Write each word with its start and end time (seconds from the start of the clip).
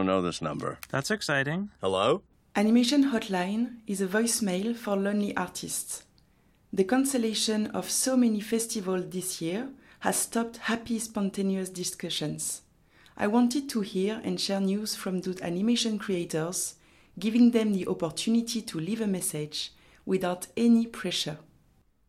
don't 0.00 0.06
know 0.06 0.22
this 0.22 0.40
number. 0.40 0.78
That's 0.88 1.10
exciting. 1.10 1.68
Hello? 1.82 2.22
Animation 2.56 3.12
Hotline 3.12 3.80
is 3.86 4.00
a 4.00 4.06
voicemail 4.06 4.74
for 4.74 4.96
lonely 4.96 5.36
artists. 5.36 6.04
The 6.72 6.84
cancellation 6.84 7.66
of 7.72 7.90
so 7.90 8.16
many 8.16 8.40
festivals 8.40 9.10
this 9.10 9.42
year 9.42 9.68
has 10.00 10.16
stopped 10.16 10.56
happy, 10.56 10.98
spontaneous 10.98 11.68
discussions. 11.68 12.62
I 13.14 13.26
wanted 13.26 13.68
to 13.68 13.82
hear 13.82 14.22
and 14.24 14.40
share 14.40 14.60
news 14.60 14.94
from 14.94 15.20
those 15.20 15.42
animation 15.42 15.98
creators, 15.98 16.76
giving 17.18 17.50
them 17.50 17.74
the 17.74 17.86
opportunity 17.86 18.62
to 18.62 18.80
leave 18.80 19.02
a 19.02 19.06
message 19.06 19.74
without 20.06 20.46
any 20.56 20.86
pressure. 20.86 21.36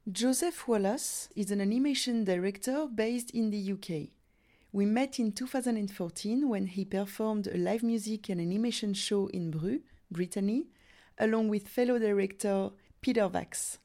Joseph 0.09 0.65
Wallace 0.65 1.27
is 1.35 1.51
an 1.51 1.59
animation 1.59 2.23
director 2.23 2.87
based 2.87 3.31
in 3.31 3.51
the 3.51 3.73
UK. 3.73 4.11
We 4.73 4.85
met 4.85 5.19
in 5.19 5.33
2014 5.33 6.47
when 6.47 6.67
he 6.67 6.85
performed 6.85 7.47
a 7.47 7.57
live 7.57 7.83
music 7.83 8.29
and 8.29 8.39
animation 8.39 8.93
show 8.93 9.27
in 9.27 9.51
Bruz, 9.51 9.81
Brittany, 10.09 10.67
along 11.17 11.49
with 11.49 11.67
fellow 11.67 11.99
director 11.99 12.69
Péter 13.03 13.29
Vácz. 13.29 13.79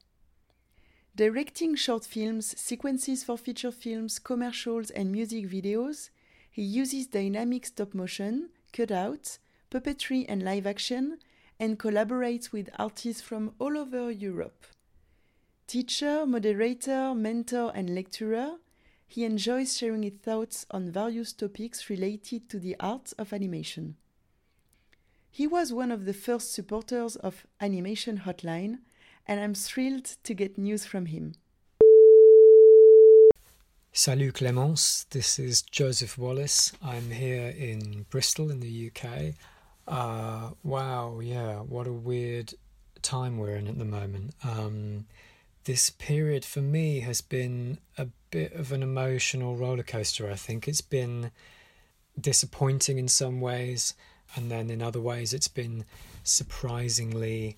Directing 1.16 1.74
short 1.74 2.04
films, 2.04 2.54
sequences 2.56 3.24
for 3.24 3.36
feature 3.36 3.72
films, 3.72 4.20
commercials, 4.20 4.90
and 4.90 5.10
music 5.10 5.48
videos, 5.48 6.10
he 6.52 6.62
uses 6.62 7.08
dynamic 7.08 7.66
stop 7.66 7.92
motion, 7.92 8.50
cutouts, 8.72 9.38
puppetry, 9.72 10.24
and 10.28 10.44
live 10.44 10.68
action, 10.68 11.18
and 11.58 11.80
collaborates 11.80 12.52
with 12.52 12.70
artists 12.78 13.22
from 13.22 13.54
all 13.58 13.76
over 13.76 14.08
Europe. 14.08 14.64
Teacher, 15.66 16.24
moderator, 16.26 17.12
mentor, 17.12 17.72
and 17.74 17.92
lecturer, 17.92 18.58
he 19.06 19.24
enjoys 19.24 19.76
sharing 19.76 20.02
his 20.02 20.14
thoughts 20.22 20.66
on 20.70 20.90
various 20.90 21.32
topics 21.32 21.88
related 21.88 22.48
to 22.48 22.58
the 22.58 22.76
art 22.80 23.12
of 23.18 23.32
animation. 23.32 23.96
He 25.30 25.46
was 25.46 25.72
one 25.72 25.92
of 25.92 26.06
the 26.06 26.14
first 26.14 26.52
supporters 26.52 27.16
of 27.16 27.46
Animation 27.60 28.22
Hotline, 28.24 28.78
and 29.26 29.38
I'm 29.38 29.54
thrilled 29.54 30.16
to 30.24 30.34
get 30.34 30.58
news 30.58 30.86
from 30.86 31.06
him. 31.06 31.34
Salut 33.92 34.34
Clémence, 34.34 35.08
this 35.10 35.38
is 35.38 35.62
Joseph 35.62 36.18
Wallace. 36.18 36.72
I'm 36.82 37.10
here 37.10 37.48
in 37.48 38.04
Bristol 38.10 38.50
in 38.50 38.60
the 38.60 38.90
UK. 38.90 39.34
Uh, 39.88 40.50
wow, 40.62 41.20
yeah, 41.20 41.60
what 41.60 41.86
a 41.86 41.92
weird 41.92 42.52
time 43.02 43.38
we're 43.38 43.56
in 43.56 43.68
at 43.68 43.78
the 43.78 43.84
moment. 43.84 44.34
Um, 44.42 45.06
this 45.66 45.90
period 45.90 46.44
for 46.44 46.60
me 46.60 47.00
has 47.00 47.20
been 47.20 47.78
a 47.98 48.06
bit 48.30 48.52
of 48.52 48.70
an 48.70 48.84
emotional 48.84 49.56
roller 49.56 49.82
coaster. 49.82 50.30
I 50.30 50.36
think 50.36 50.68
it's 50.68 50.80
been 50.80 51.32
disappointing 52.18 52.98
in 52.98 53.08
some 53.08 53.40
ways, 53.40 53.94
and 54.36 54.50
then 54.50 54.70
in 54.70 54.80
other 54.80 55.00
ways, 55.00 55.34
it's 55.34 55.48
been 55.48 55.84
surprisingly, 56.22 57.56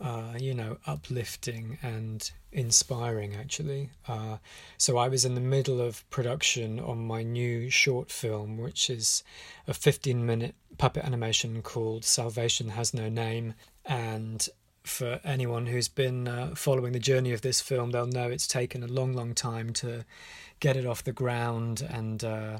uh, 0.00 0.34
you 0.38 0.52
know, 0.52 0.78
uplifting 0.84 1.78
and 1.80 2.28
inspiring 2.52 3.36
actually. 3.36 3.90
Uh, 4.08 4.38
so 4.76 4.98
I 4.98 5.08
was 5.08 5.24
in 5.24 5.36
the 5.36 5.40
middle 5.40 5.80
of 5.80 6.08
production 6.10 6.80
on 6.80 7.06
my 7.06 7.22
new 7.22 7.70
short 7.70 8.10
film, 8.10 8.58
which 8.58 8.90
is 8.90 9.22
a 9.68 9.74
15 9.74 10.26
minute 10.26 10.56
puppet 10.76 11.04
animation 11.04 11.62
called 11.62 12.04
Salvation 12.04 12.70
Has 12.70 12.92
No 12.92 13.08
Name, 13.08 13.54
and 13.84 14.48
for 14.84 15.18
anyone 15.24 15.66
who's 15.66 15.88
been 15.88 16.28
uh, 16.28 16.54
following 16.54 16.92
the 16.92 16.98
journey 16.98 17.32
of 17.32 17.40
this 17.40 17.60
film, 17.60 17.90
they'll 17.90 18.06
know 18.06 18.28
it's 18.28 18.46
taken 18.46 18.82
a 18.82 18.86
long, 18.86 19.14
long 19.14 19.34
time 19.34 19.72
to 19.74 20.04
get 20.60 20.76
it 20.76 20.86
off 20.86 21.02
the 21.02 21.12
ground 21.12 21.86
and 21.88 22.22
uh, 22.22 22.58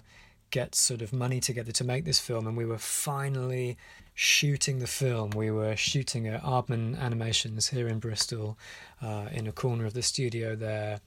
get 0.50 0.74
sort 0.74 1.02
of 1.02 1.12
money 1.12 1.38
together 1.38 1.70
to 1.72 1.84
make 1.84 2.04
this 2.04 2.18
film. 2.18 2.46
And 2.46 2.56
we 2.56 2.64
were 2.64 2.78
finally 2.78 3.76
shooting 4.14 4.78
the 4.78 4.86
film. 4.86 5.30
We 5.30 5.50
were 5.50 5.76
shooting 5.76 6.26
at 6.26 6.42
Aardman 6.42 6.98
Animations 6.98 7.68
here 7.68 7.88
in 7.88 7.98
Bristol, 7.98 8.58
uh, 9.02 9.28
in 9.30 9.46
a 9.46 9.52
corner 9.52 9.84
of 9.84 9.92
the 9.92 10.02
studio 10.02 10.56
there. 10.56 11.00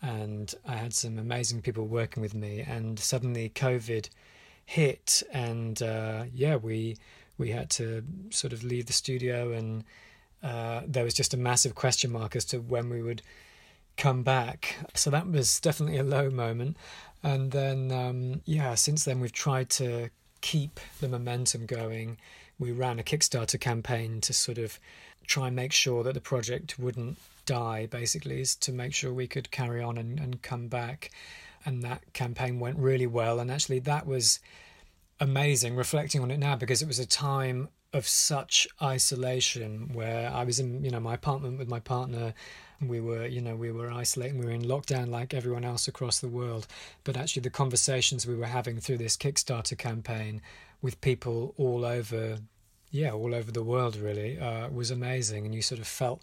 And 0.00 0.52
I 0.66 0.76
had 0.76 0.94
some 0.94 1.18
amazing 1.18 1.60
people 1.60 1.86
working 1.86 2.22
with 2.22 2.34
me. 2.34 2.60
And 2.60 2.98
suddenly, 2.98 3.50
COVID 3.50 4.08
hit, 4.64 5.22
and 5.32 5.82
uh, 5.82 6.24
yeah, 6.32 6.56
we 6.56 6.96
we 7.38 7.50
had 7.50 7.70
to 7.70 8.04
sort 8.30 8.52
of 8.52 8.62
leave 8.62 8.86
the 8.86 8.92
studio 8.92 9.52
and 9.52 9.84
uh, 10.42 10.82
there 10.86 11.04
was 11.04 11.14
just 11.14 11.34
a 11.34 11.36
massive 11.36 11.74
question 11.74 12.10
mark 12.10 12.34
as 12.36 12.44
to 12.46 12.58
when 12.58 12.90
we 12.90 13.02
would 13.02 13.22
come 13.96 14.22
back. 14.22 14.76
So 14.94 15.10
that 15.10 15.26
was 15.26 15.60
definitely 15.60 15.98
a 15.98 16.04
low 16.04 16.30
moment. 16.30 16.76
And 17.22 17.52
then, 17.52 17.92
um, 17.92 18.40
yeah, 18.44 18.74
since 18.74 19.04
then 19.04 19.20
we've 19.20 19.32
tried 19.32 19.70
to 19.70 20.10
keep 20.40 20.80
the 21.00 21.08
momentum 21.08 21.66
going. 21.66 22.18
We 22.58 22.72
ran 22.72 22.98
a 22.98 23.02
Kickstarter 23.02 23.60
campaign 23.60 24.20
to 24.22 24.32
sort 24.32 24.58
of 24.58 24.78
try 25.26 25.46
and 25.46 25.56
make 25.56 25.72
sure 25.72 26.02
that 26.02 26.14
the 26.14 26.20
project 26.20 26.78
wouldn't 26.78 27.18
die, 27.46 27.86
basically, 27.86 28.40
is 28.40 28.56
to 28.56 28.72
make 28.72 28.94
sure 28.94 29.12
we 29.12 29.28
could 29.28 29.50
carry 29.50 29.82
on 29.82 29.98
and, 29.98 30.18
and 30.18 30.42
come 30.42 30.68
back. 30.68 31.10
And 31.64 31.82
that 31.82 32.12
campaign 32.12 32.58
went 32.58 32.78
really 32.78 33.06
well. 33.06 33.38
And 33.38 33.50
actually, 33.50 33.78
that 33.80 34.06
was 34.06 34.40
amazing 35.20 35.76
reflecting 35.76 36.22
on 36.22 36.30
it 36.30 36.38
now 36.38 36.56
because 36.56 36.82
it 36.82 36.88
was 36.88 36.98
a 36.98 37.06
time 37.06 37.68
of 37.92 38.08
such 38.08 38.66
isolation 38.80 39.90
where 39.92 40.30
I 40.30 40.44
was 40.44 40.58
in, 40.58 40.82
you 40.82 40.90
know, 40.90 41.00
my 41.00 41.14
apartment 41.14 41.58
with 41.58 41.68
my 41.68 41.80
partner. 41.80 42.34
We 42.80 43.00
were, 43.00 43.26
you 43.26 43.40
know, 43.40 43.54
we 43.54 43.70
were 43.70 43.90
isolating. 43.90 44.38
We 44.38 44.46
were 44.46 44.52
in 44.52 44.62
lockdown 44.62 45.08
like 45.08 45.34
everyone 45.34 45.64
else 45.64 45.86
across 45.88 46.18
the 46.18 46.28
world. 46.28 46.66
But 47.04 47.16
actually, 47.16 47.42
the 47.42 47.50
conversations 47.50 48.26
we 48.26 48.34
were 48.34 48.46
having 48.46 48.80
through 48.80 48.98
this 48.98 49.16
Kickstarter 49.16 49.76
campaign 49.76 50.40
with 50.80 51.00
people 51.00 51.54
all 51.56 51.84
over, 51.84 52.38
yeah, 52.90 53.12
all 53.12 53.34
over 53.34 53.52
the 53.52 53.62
world 53.62 53.96
really, 53.96 54.38
uh, 54.38 54.68
was 54.70 54.90
amazing. 54.90 55.44
And 55.44 55.54
you 55.54 55.62
sort 55.62 55.80
of 55.80 55.86
felt 55.86 56.22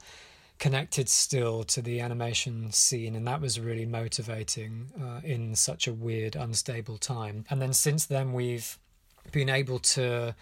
connected 0.59 1.09
still 1.09 1.64
to 1.64 1.81
the 1.81 2.02
animation 2.02 2.72
scene, 2.72 3.16
and 3.16 3.25
that 3.28 3.42
was 3.42 3.59
really 3.59 3.86
motivating 3.86 4.92
uh, 5.02 5.22
in 5.24 5.56
such 5.56 5.88
a 5.88 5.94
weird, 5.94 6.36
unstable 6.36 6.97
time. 6.97 7.46
And 7.50 7.62
then 7.62 7.74
since 7.74 8.06
then, 8.06 8.34
we've 8.34 8.78
been 9.31 9.50
able 9.50 9.80
to 9.80 10.36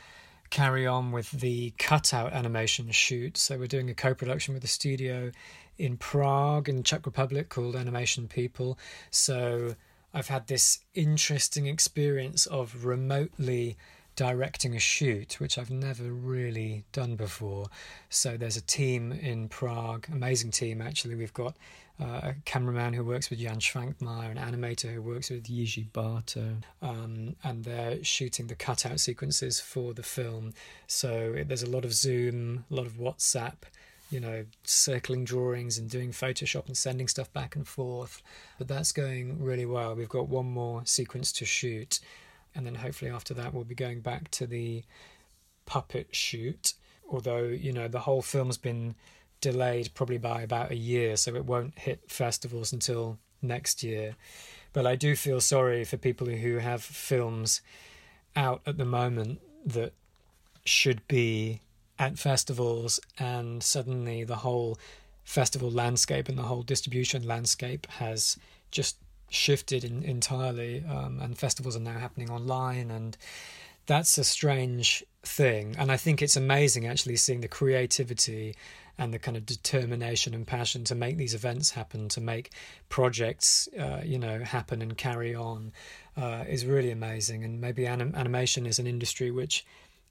carry 0.50 0.88
on 0.88 1.11
with 1.11 1.31
the 1.31 1.72
cutout 1.77 2.33
animation 2.33 2.91
shoot. 2.91 3.38
So 3.38 3.57
we're 3.57 3.67
doing 3.67 3.89
a 3.89 3.94
co-production 3.94 4.53
with 4.53 4.63
a 4.63 4.67
studio 4.67 5.31
in 5.77 5.97
Prague 5.97 6.69
in 6.69 6.83
Czech 6.83 7.06
Republic 7.06 7.50
called 7.50 7.75
Animation 7.75 8.27
People. 8.27 8.79
So 9.11 9.75
I've 10.13 10.29
had 10.29 10.47
this 10.47 10.79
interesting 10.94 11.67
experience 11.67 12.45
of 12.47 12.85
remotely 12.85 13.77
directing 14.17 14.75
a 14.75 14.79
shoot, 14.79 15.39
which 15.39 15.57
I've 15.57 15.69
never 15.69 16.11
really 16.11 16.83
done 16.91 17.16
before. 17.16 17.67
So 18.09 18.35
there's 18.35 18.57
a 18.57 18.61
team 18.61 19.13
in 19.13 19.47
Prague, 19.47 20.07
amazing 20.11 20.51
team 20.51 20.81
actually. 20.81 21.16
We've 21.16 21.33
got 21.33 21.55
uh, 22.01 22.22
a 22.23 22.35
cameraman 22.44 22.94
who 22.94 23.03
works 23.03 23.29
with 23.29 23.39
Jan 23.39 23.59
Švankmajer, 23.59 24.31
an 24.31 24.38
animator 24.38 24.94
who 24.94 25.01
works 25.01 25.29
with 25.29 25.44
Jiří 25.44 25.91
Barta, 25.91 26.63
um, 26.81 27.35
and 27.44 27.63
they're 27.63 28.03
shooting 28.03 28.47
the 28.47 28.56
cutout 28.56 29.00
sequences 29.00 29.59
for 29.59 29.94
the 29.94 30.03
film. 30.03 30.53
So 30.88 31.33
it, 31.38 31.47
there's 31.47 31.63
a 31.63 31.69
lot 31.69 31.85
of 31.85 31.94
Zoom, 31.94 32.66
a 32.72 32.75
lot 32.75 32.88
of 32.88 32.94
WhatsApp, 32.94 33.57
you 34.09 34.19
know, 34.19 34.45
circling 34.63 35.25
drawings 35.25 35.77
and 35.77 35.89
doing 35.89 36.11
Photoshop 36.11 36.66
and 36.66 36.75
sending 36.75 37.07
stuff 37.07 37.31
back 37.33 37.56
and 37.56 37.67
forth. 37.67 38.23
But 38.57 38.67
that's 38.67 38.91
going 38.91 39.44
really 39.44 39.66
well. 39.66 39.95
We've 39.95 40.09
got 40.09 40.27
one 40.27 40.47
more 40.47 40.81
sequence 40.85 41.31
to 41.33 41.45
shoot, 41.45 42.00
and 42.57 42.66
then 42.66 42.75
hopefully 42.75 43.09
after 43.09 43.34
that 43.35 43.53
we'll 43.53 43.63
be 43.63 43.75
going 43.75 44.01
back 44.01 44.29
to 44.31 44.47
the 44.47 44.84
puppet 45.66 46.07
shoot. 46.12 46.73
Although, 47.09 47.44
you 47.44 47.72
know, 47.72 47.88
the 47.88 48.00
whole 48.00 48.22
film's 48.22 48.57
been 48.57 48.95
delayed 49.40 49.91
probably 49.94 50.18
by 50.18 50.41
about 50.41 50.72
a 50.72 50.75
year, 50.75 51.16
so 51.16 51.35
it 51.35 51.45
won't 51.45 51.78
hit 51.78 52.01
festivals 52.07 52.73
until 52.73 53.19
next 53.41 53.84
year. 53.84 54.16
But 54.73 54.85
I 54.85 54.95
do 54.95 55.16
feel 55.16 55.40
sorry 55.40 55.85
for 55.85 55.97
people 55.97 56.28
who 56.28 56.57
have 56.57 56.84
films 56.84 57.62
out 58.36 58.62
at 58.65 58.77
the 58.77 58.86
moment 58.86 59.39
that 59.65 59.94
should 60.65 61.07
be 61.07 61.62
at 62.00 62.19
festivals, 62.19 63.00
and 63.18 63.63
suddenly 63.63 64.24
the 64.24 64.38
whole 64.38 64.77
festival 65.24 65.69
landscape 65.69 66.30
and 66.30 66.38
the 66.38 66.44
whole 66.44 66.63
distribution 66.63 67.25
landscape 67.25 67.88
has 67.88 68.38
just 68.71 68.98
shifted 69.29 69.83
in, 69.83 70.03
entirely, 70.03 70.83
um, 70.89 71.19
and 71.19 71.38
festivals 71.38 71.75
are 71.75 71.81
now 71.81 71.97
happening 71.97 72.29
online, 72.29 72.91
and 72.91 73.18
that's 73.85 74.18
a 74.18 74.24
strange 74.24 75.03
thing. 75.24 75.75
And 75.77 75.91
I 75.91 75.97
think 75.97 76.21
it's 76.21 76.35
amazing 76.35 76.88
actually 76.88 77.15
seeing 77.15 77.41
the 77.41 77.47
creativity 77.47 78.56
and 78.97 79.13
the 79.13 79.19
kind 79.19 79.38
of 79.38 79.45
determination 79.45 80.33
and 80.33 80.45
passion 80.45 80.83
to 80.85 80.95
make 80.95 81.18
these 81.18 81.35
events 81.35 81.71
happen, 81.71 82.09
to 82.09 82.21
make 82.21 82.51
projects, 82.89 83.69
uh, 83.79 84.01
you 84.03 84.18
know, 84.18 84.44
happen 84.44 84.81
and 84.81 84.97
carry 84.97 85.35
on, 85.35 85.71
uh, 86.15 86.44
is 86.47 86.65
really 86.65 86.91
amazing. 86.91 87.44
And 87.44 87.62
maybe 87.62 87.85
anim- 87.85 88.15
animation 88.15 88.65
is 88.65 88.80
an 88.80 88.88
industry 88.88 89.30
which 89.30 89.65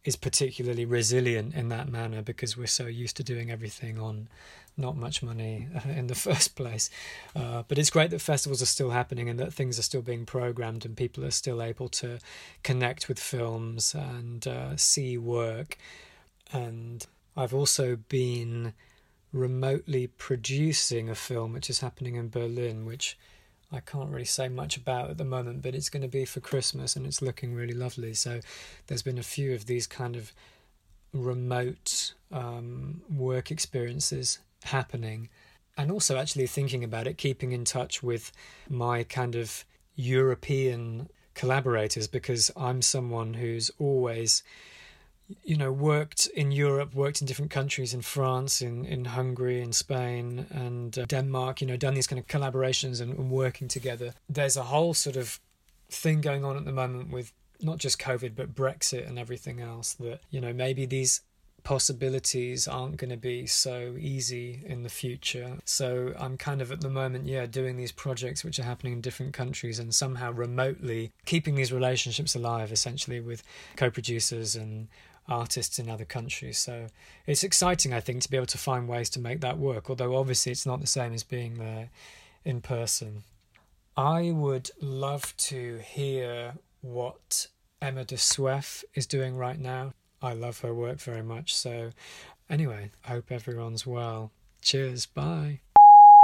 is 0.06 0.14
particularly 0.14 0.85
resilient 0.85 1.53
in 1.53 1.69
that 1.69 1.88
manner 1.88 2.23
because 2.23 2.56
we're 2.56 2.67
so 2.67 2.87
used 2.87 3.17
to 3.17 3.25
doing 3.25 3.50
everything 3.50 3.99
on 3.99 4.29
not 4.76 4.97
much 4.97 5.20
money 5.20 5.67
in 5.85 6.06
the 6.06 6.14
first 6.14 6.55
place. 6.55 6.88
Uh, 7.35 7.64
but 7.67 7.76
it's 7.76 7.91
great 7.91 8.11
that 8.11 8.20
festivals 8.20 8.62
are 8.62 8.67
still 8.67 8.91
happening 8.91 9.29
and 9.29 9.38
that 9.41 9.53
things 9.53 9.81
are 9.81 9.82
still 9.82 10.03
being 10.03 10.25
programmed 10.25 10.85
and 10.85 10.97
people 10.97 11.25
are 11.25 11.32
still 11.32 11.61
able 11.61 11.88
to 11.88 12.20
connect 12.62 13.08
with 13.08 13.19
films 13.19 13.94
and 13.94 14.47
uh, 14.47 14.76
see 14.76 15.19
work. 15.19 15.76
And 16.53 17.05
I've 17.37 17.55
also 17.55 17.97
been 17.97 18.75
remotely 19.32 20.06
producing 20.06 21.11
a 21.11 21.17
film 21.17 21.53
which 21.53 21.69
is 21.69 21.81
happening 21.81 22.14
in 22.14 22.29
Berlin, 22.29 22.87
which 22.87 23.19
I 23.72 23.80
can't 23.80 24.10
really 24.10 24.24
say 24.24 24.48
much 24.48 24.76
about 24.76 25.10
at 25.10 25.18
the 25.18 25.24
moment, 25.24 25.62
but 25.62 25.74
it's 25.74 25.90
going 25.90 26.02
to 26.02 26.08
be 26.08 26.24
for 26.24 26.40
Christmas 26.40 26.94
and 26.94 27.04
it's 27.04 27.20
looking 27.20 27.54
really 27.54 27.74
lovely. 27.74 28.14
So 28.14 28.40
there's 28.86 29.02
been 29.02 29.18
a 29.18 29.24
few 29.24 29.54
of 29.54 29.66
these 29.66 29.86
kind 29.86 30.14
of 30.14 30.32
remote 31.12 32.14
um, 32.30 33.02
work 33.10 33.50
experiences 33.50 34.38
happening. 34.64 35.28
And 35.76 35.90
also, 35.90 36.16
actually 36.16 36.46
thinking 36.46 36.84
about 36.84 37.06
it, 37.06 37.18
keeping 37.18 37.52
in 37.52 37.64
touch 37.64 38.02
with 38.02 38.32
my 38.68 39.02
kind 39.04 39.34
of 39.34 39.64
European 39.94 41.08
collaborators 41.34 42.06
because 42.06 42.50
I'm 42.56 42.80
someone 42.80 43.34
who's 43.34 43.70
always 43.78 44.42
you 45.43 45.56
know, 45.56 45.73
worked 45.73 46.26
in 46.28 46.52
Europe, 46.52 46.94
worked 46.94 47.20
in 47.20 47.26
different 47.26 47.50
countries, 47.50 47.93
in 47.93 48.02
France, 48.02 48.62
in, 48.62 48.84
in 48.84 49.06
Hungary, 49.06 49.61
in 49.61 49.73
Spain, 49.73 50.46
and 50.50 50.96
uh, 50.99 51.05
Denmark, 51.06 51.61
you 51.61 51.67
know, 51.67 51.76
done 51.76 51.94
these 51.94 52.06
kind 52.06 52.19
of 52.19 52.26
collaborations 52.26 53.00
and, 53.00 53.17
and 53.19 53.31
working 53.31 53.69
together. 53.69 54.14
There's 54.28 54.56
a 54.56 54.64
whole 54.64 54.94
sort 54.94 55.17
of 55.17 55.40
thing 55.90 56.20
going 56.20 56.44
on 56.44 56.56
at 56.56 56.64
the 56.64 56.73
moment 56.73 57.11
with 57.11 57.32
not 57.61 57.78
just 57.78 57.99
COVID, 57.99 58.37
but 58.37 58.55
Brexit 58.55 59.08
and 59.08 59.19
everything 59.19 59.61
else 59.61 59.94
that, 59.94 60.20
you 60.31 60.40
know, 60.40 60.52
maybe 60.52 60.87
these 60.87 61.23
possibilities 61.66 62.68
aren't 62.68 62.96
going 62.96 63.10
to 63.10 63.16
be 63.16 63.44
so 63.44 63.96
easy 63.98 64.62
in 64.66 64.84
the 64.84 64.88
future. 64.88 65.58
So 65.64 66.14
I'm 66.16 66.36
kind 66.36 66.62
of 66.62 66.70
at 66.70 66.80
the 66.80 66.88
moment, 66.88 67.26
yeah, 67.26 67.44
doing 67.44 67.76
these 67.76 67.90
projects 67.90 68.44
which 68.44 68.60
are 68.60 68.62
happening 68.62 68.92
in 68.92 69.00
different 69.00 69.32
countries 69.32 69.80
and 69.80 69.92
somehow 69.92 70.30
remotely 70.30 71.10
keeping 71.24 71.56
these 71.56 71.72
relationships 71.72 72.36
alive, 72.36 72.70
essentially 72.70 73.18
with 73.18 73.42
co 73.74 73.90
producers 73.90 74.54
and 74.54 74.86
artists 75.26 75.80
in 75.80 75.90
other 75.90 76.04
countries. 76.04 76.56
So 76.56 76.86
it's 77.26 77.42
exciting, 77.42 77.92
I 77.92 77.98
think, 77.98 78.22
to 78.22 78.30
be 78.30 78.36
able 78.36 78.46
to 78.46 78.58
find 78.58 78.86
ways 78.86 79.10
to 79.10 79.20
make 79.20 79.40
that 79.40 79.58
work, 79.58 79.90
although 79.90 80.14
obviously 80.14 80.52
it's 80.52 80.66
not 80.66 80.80
the 80.80 80.86
same 80.86 81.12
as 81.12 81.24
being 81.24 81.54
there 81.54 81.90
in 82.44 82.60
person. 82.60 83.24
I 83.96 84.30
would 84.30 84.70
love 84.80 85.36
to 85.38 85.78
hear 85.78 86.52
what 86.80 87.48
Emma 87.82 88.04
De 88.04 88.14
Swaef 88.14 88.84
is 88.94 89.08
doing 89.08 89.36
right 89.36 89.58
now. 89.58 89.94
I 90.26 90.32
love 90.32 90.61
her 90.61 90.75
work 90.75 90.99
very 90.99 91.23
much. 91.23 91.55
So, 91.55 91.90
anyway, 92.50 92.90
I 93.05 93.08
hope 93.12 93.31
everyone's 93.31 93.87
well. 93.87 94.32
Cheers. 94.61 95.06
Bye. 95.06 95.61